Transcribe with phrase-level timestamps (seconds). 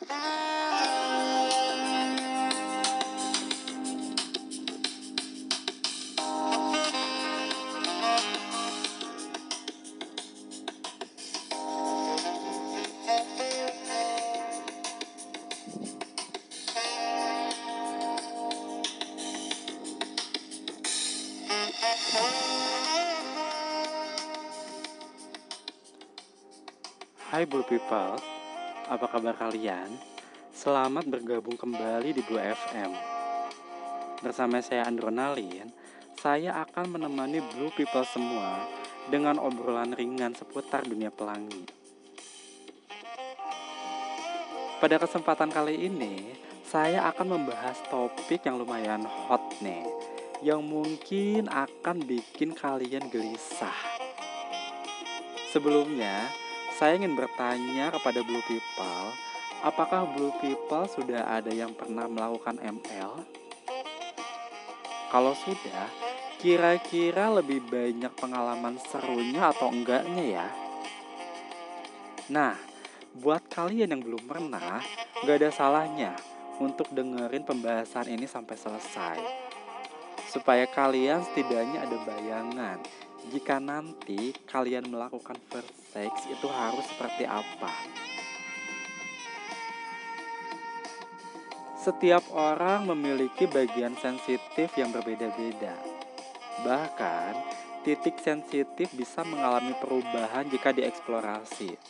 [0.00, 0.08] Hai
[27.44, 28.39] Blue People,
[28.90, 29.86] apa kabar kalian?
[30.50, 32.90] Selamat bergabung kembali di Blue FM.
[34.18, 35.70] Bersama saya Andronalin,
[36.18, 38.66] saya akan menemani Blue People semua
[39.06, 41.70] dengan obrolan ringan seputar dunia pelangi.
[44.82, 46.34] Pada kesempatan kali ini,
[46.66, 49.86] saya akan membahas topik yang lumayan hot nih,
[50.42, 53.86] yang mungkin akan bikin kalian gelisah.
[55.54, 56.26] Sebelumnya,
[56.80, 59.12] saya ingin bertanya kepada Blue People,
[59.60, 63.20] apakah Blue People sudah ada yang pernah melakukan ML?
[65.12, 65.92] Kalau sudah,
[66.40, 70.48] kira-kira lebih banyak pengalaman serunya atau enggaknya ya?
[72.32, 72.56] Nah,
[73.12, 74.80] buat kalian yang belum pernah,
[75.20, 76.16] gak ada salahnya
[76.64, 79.20] untuk dengerin pembahasan ini sampai selesai.
[80.32, 82.80] Supaya kalian setidaknya ada bayangan
[83.28, 87.72] jika nanti kalian melakukan first sex itu harus seperti apa.
[91.80, 95.76] Setiap orang memiliki bagian sensitif yang berbeda-beda.
[96.60, 97.32] Bahkan,
[97.80, 101.80] titik sensitif bisa mengalami perubahan jika dieksplorasi,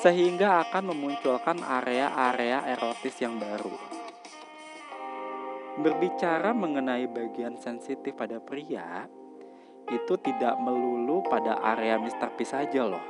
[0.00, 3.76] sehingga akan memunculkan area-area erotis yang baru.
[5.84, 9.04] Berbicara mengenai bagian sensitif pada pria,
[9.90, 11.98] itu tidak melulu pada area.
[12.00, 13.02] P saja loh.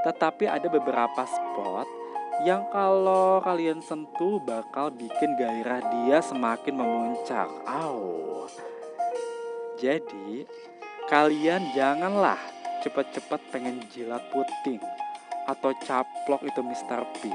[0.00, 1.88] Tetapi ada beberapa spot
[2.40, 7.52] yang kalau kalian sentuh bakal bikin gairah dia semakin memuncak.
[7.68, 8.00] Aw.
[9.76, 10.48] Jadi,
[11.04, 12.40] kalian janganlah
[12.80, 14.80] cepet-cepet pengen jilat puting
[15.44, 17.04] atau caplok itu Mr.
[17.20, 17.28] P.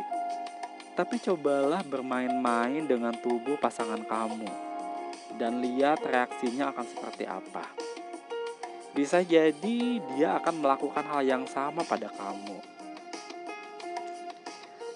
[0.98, 4.65] Tapi cobalah bermain-main dengan tubuh pasangan kamu
[5.36, 7.66] dan lihat reaksinya akan seperti apa.
[8.96, 12.60] Bisa jadi dia akan melakukan hal yang sama pada kamu.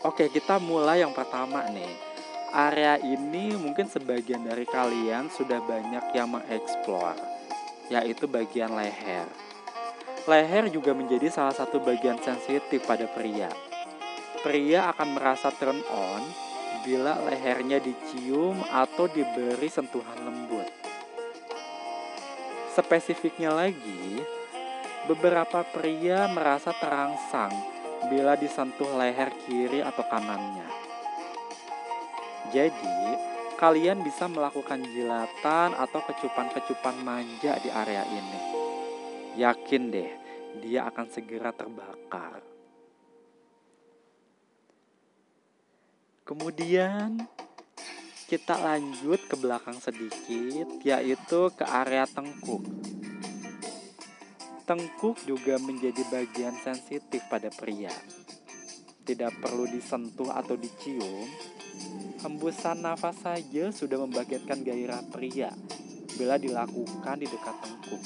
[0.07, 1.91] Oke, kita mulai yang pertama nih.
[2.49, 7.13] Area ini mungkin sebagian dari kalian sudah banyak yang mengeksplor,
[7.91, 9.27] yaitu bagian leher.
[10.25, 13.51] Leher juga menjadi salah satu bagian sensitif pada pria.
[14.39, 16.48] Pria akan merasa turn on
[16.83, 20.67] bila lehernya dicium atau diberi sentuhan lembut.
[22.75, 24.23] Spesifiknya lagi,
[25.09, 27.51] beberapa pria merasa terangsang
[28.07, 30.69] bila disentuh leher kiri atau kanannya.
[32.49, 32.99] Jadi,
[33.59, 38.41] kalian bisa melakukan jilatan atau kecupan-kecupan manja di area ini.
[39.35, 40.11] Yakin deh,
[40.63, 42.48] dia akan segera terbakar.
[46.29, 47.25] Kemudian
[48.29, 52.61] kita lanjut ke belakang sedikit, yaitu ke area tengkuk.
[54.69, 57.89] Tengkuk juga menjadi bagian sensitif pada pria.
[59.01, 61.25] Tidak perlu disentuh atau dicium,
[62.21, 65.49] hembusan nafas saja sudah membangkitkan gairah pria
[66.13, 68.03] bila dilakukan di dekat tengkuk.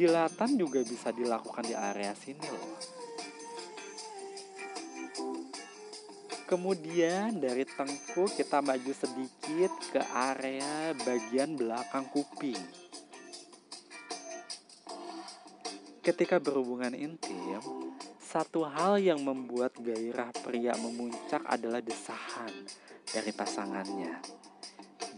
[0.00, 2.99] Jilatan juga bisa dilakukan di area sini loh.
[6.50, 12.58] Kemudian dari tengkuk kita maju sedikit ke area bagian belakang kuping.
[16.02, 17.62] Ketika berhubungan intim,
[18.18, 22.50] satu hal yang membuat gairah pria memuncak adalah desahan
[23.14, 24.18] dari pasangannya.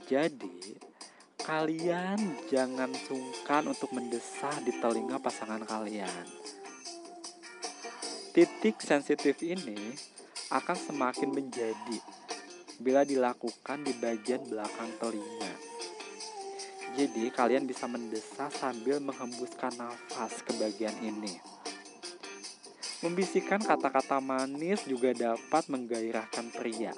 [0.05, 0.77] Jadi,
[1.41, 6.29] kalian jangan sungkan untuk mendesah di telinga pasangan kalian.
[8.37, 10.13] Titik sensitif ini
[10.53, 11.99] akan semakin menjadi
[12.77, 15.55] bila dilakukan di bagian belakang telinga.
[16.93, 21.41] Jadi kalian bisa mendesah sambil menghembuskan nafas ke bagian ini.
[23.01, 26.93] Membisikkan kata-kata manis juga dapat menggairahkan pria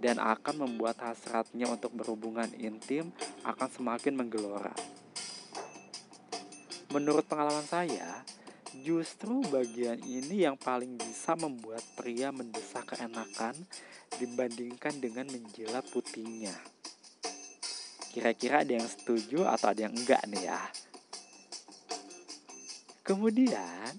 [0.00, 3.12] dan akan membuat hasratnya untuk berhubungan intim
[3.44, 4.72] akan semakin menggelora.
[6.90, 8.24] Menurut pengalaman saya,
[8.80, 13.52] Justru bagian ini yang paling bisa membuat pria mendesak keenakan
[14.16, 16.56] dibandingkan dengan menjilat putingnya.
[18.16, 20.62] Kira-kira ada yang setuju atau ada yang enggak nih ya?
[23.04, 23.92] Kemudian,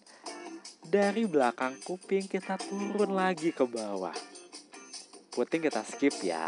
[0.94, 4.14] Dari belakang kuping kita turun lagi ke bawah.
[5.34, 6.46] Puting kita skip ya,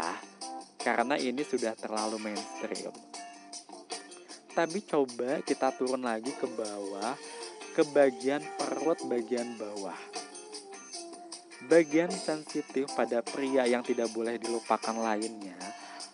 [0.78, 2.94] karena ini sudah terlalu mainstream.
[4.54, 7.18] Tapi coba kita turun lagi ke bawah,
[7.76, 10.00] ke bagian perut bagian bawah.
[11.68, 15.60] Bagian sensitif pada pria yang tidak boleh dilupakan lainnya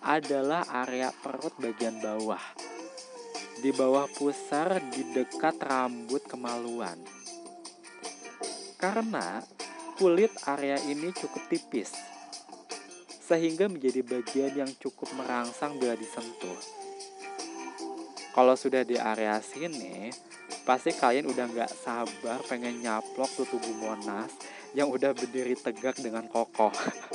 [0.02, 2.42] adalah area perut bagian bawah.
[3.62, 6.98] Di bawah pusar di dekat rambut kemaluan.
[8.74, 9.38] Karena
[10.02, 11.94] kulit area ini cukup tipis,
[13.22, 16.58] sehingga menjadi bagian yang cukup merangsang bila disentuh.
[18.34, 20.10] Kalau sudah di area sini,
[20.62, 24.30] pasti kalian udah nggak sabar pengen nyaplok tuh tubuh Monas
[24.72, 26.70] yang udah berdiri tegak dengan kokoh.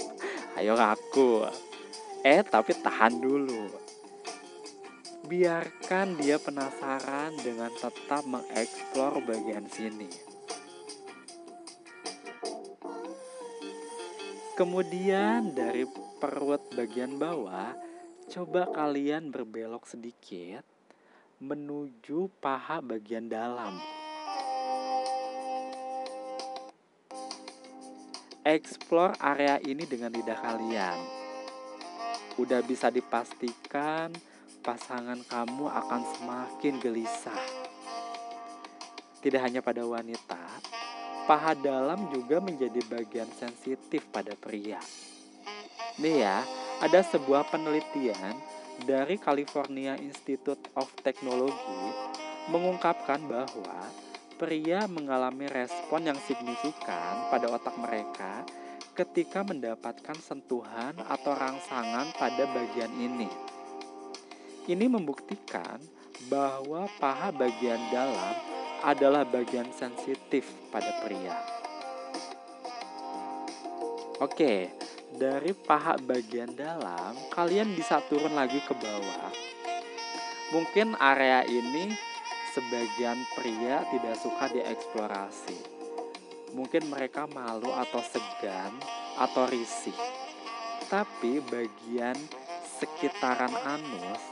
[0.60, 1.48] Ayo aku.
[2.28, 3.72] Eh, tapi tahan dulu.
[5.28, 10.12] Biarkan dia penasaran dengan tetap mengeksplor bagian sini.
[14.58, 15.86] Kemudian dari
[16.18, 17.78] perut bagian bawah,
[18.34, 20.77] coba kalian berbelok sedikit
[21.38, 23.78] menuju paha bagian dalam.
[28.42, 30.98] Explore area ini dengan lidah kalian.
[32.42, 34.10] Udah bisa dipastikan
[34.66, 37.44] pasangan kamu akan semakin gelisah.
[39.22, 40.42] Tidak hanya pada wanita,
[41.30, 44.82] paha dalam juga menjadi bagian sensitif pada pria.
[46.02, 46.42] Nih ya,
[46.82, 51.82] ada sebuah penelitian dari California Institute of Technology
[52.54, 53.90] mengungkapkan bahwa
[54.38, 58.46] pria mengalami respon yang signifikan pada otak mereka
[58.94, 63.30] ketika mendapatkan sentuhan atau rangsangan pada bagian ini.
[64.68, 65.78] Ini membuktikan
[66.30, 68.34] bahwa paha bagian dalam
[68.82, 71.38] adalah bagian sensitif pada pria.
[74.18, 74.74] Oke,
[75.16, 79.32] dari paha bagian dalam, kalian bisa turun lagi ke bawah.
[80.52, 81.96] Mungkin area ini
[82.52, 85.60] sebagian pria tidak suka dieksplorasi.
[86.56, 88.74] Mungkin mereka malu atau segan
[89.20, 89.96] atau risih.
[90.88, 92.16] Tapi bagian
[92.80, 94.24] sekitaran anus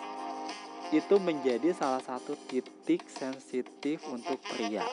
[0.93, 4.85] itu menjadi salah satu titik sensitif untuk pria.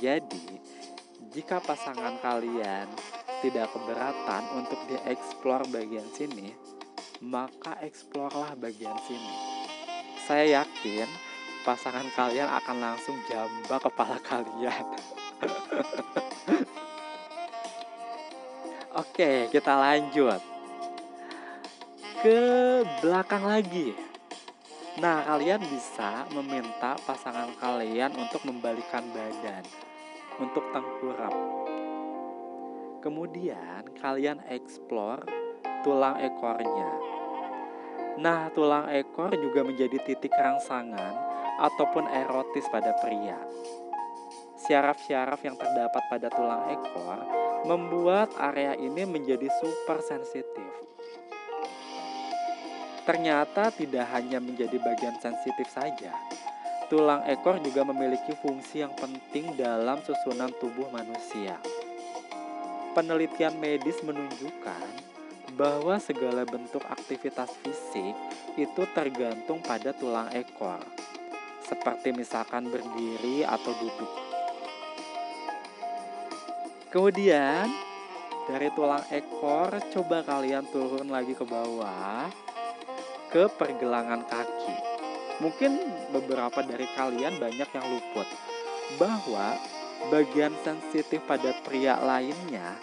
[0.00, 0.58] Jadi,
[1.30, 2.88] jika pasangan kalian
[3.40, 6.52] tidak keberatan untuk dieksplor bagian sini,
[7.24, 9.32] maka eksplorlah bagian sini.
[10.28, 11.08] Saya yakin
[11.64, 14.84] pasangan kalian akan langsung jambak kepala kalian.
[19.00, 20.40] Oke, kita lanjut
[22.20, 22.40] ke
[23.00, 23.96] belakang lagi.
[25.00, 29.64] Nah, kalian bisa meminta pasangan kalian untuk membalikan badan,
[30.36, 31.32] untuk tengkurap.
[33.00, 35.24] Kemudian kalian explore
[35.80, 36.90] tulang ekornya.
[38.20, 41.16] Nah, tulang ekor juga menjadi titik rangsangan
[41.60, 43.40] ataupun erotis pada pria.
[44.60, 47.18] Syaraf-syaraf yang terdapat pada tulang ekor
[47.64, 50.90] membuat area ini menjadi super sensitif
[53.10, 56.14] Ternyata tidak hanya menjadi bagian sensitif saja.
[56.86, 61.58] Tulang ekor juga memiliki fungsi yang penting dalam susunan tubuh manusia.
[62.90, 64.86] Penelitian medis menunjukkan
[65.54, 68.14] bahwa segala bentuk aktivitas fisik
[68.58, 70.82] itu tergantung pada tulang ekor,
[71.62, 74.12] seperti misalkan berdiri atau duduk.
[76.90, 77.70] Kemudian,
[78.50, 82.26] dari tulang ekor, coba kalian turun lagi ke bawah
[83.30, 84.74] ke pergelangan kaki.
[85.38, 85.78] Mungkin
[86.10, 88.26] beberapa dari kalian banyak yang luput
[88.98, 89.54] bahwa
[90.08, 92.80] bagian sensitif pada pria lainnya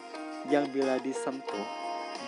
[0.54, 1.66] yang bila disentuh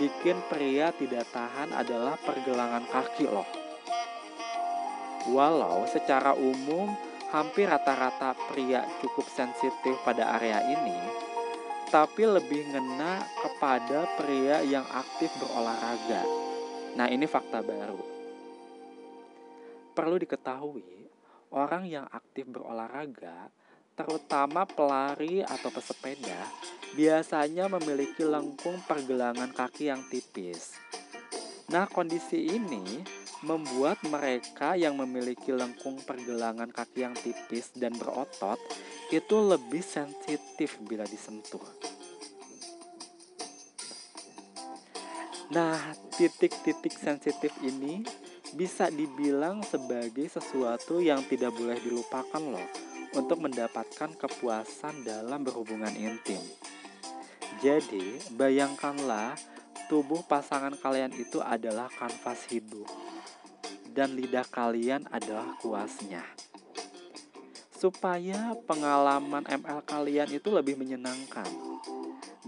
[0.02, 3.46] bikin pria tidak tahan adalah pergelangan kaki loh.
[5.30, 6.90] Walau secara umum
[7.30, 10.98] hampir rata-rata pria cukup sensitif pada area ini,
[11.94, 16.50] tapi lebih ngena kepada pria yang aktif berolahraga
[16.98, 18.02] Nah, ini fakta baru.
[19.94, 21.06] Perlu diketahui,
[21.54, 23.52] orang yang aktif berolahraga,
[24.00, 26.48] terutama pelari atau pesepeda,
[26.96, 30.80] biasanya memiliki lengkung pergelangan kaki yang tipis.
[31.68, 33.04] Nah, kondisi ini
[33.44, 38.56] membuat mereka yang memiliki lengkung pergelangan kaki yang tipis dan berotot
[39.12, 41.64] itu lebih sensitif bila disentuh.
[45.52, 45.76] Nah,
[46.16, 48.08] titik-titik sensitif ini
[48.56, 56.42] bisa dibilang sebagai sesuatu yang tidak boleh dilupakan loh untuk mendapatkan kepuasan dalam berhubungan intim.
[57.60, 59.36] Jadi, bayangkanlah
[59.90, 62.86] tubuh pasangan kalian itu adalah kanvas hidup
[63.90, 66.24] dan lidah kalian adalah kuasnya.
[67.74, 71.48] Supaya pengalaman ML kalian itu lebih menyenangkan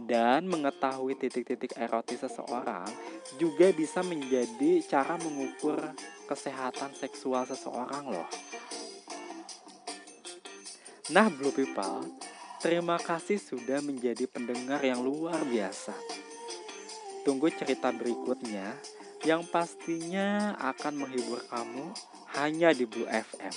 [0.06, 2.88] dan mengetahui titik-titik erotis seseorang
[3.40, 5.80] juga bisa menjadi cara mengukur
[6.28, 8.28] kesehatan seksual seseorang loh.
[11.10, 12.06] Nah, Blue People,
[12.62, 15.98] terima kasih sudah menjadi pendengar yang luar biasa.
[17.26, 18.78] Tunggu cerita berikutnya
[19.26, 21.90] yang pastinya akan menghibur kamu
[22.38, 23.56] hanya di Blue FM.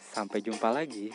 [0.00, 1.12] Sampai jumpa lagi.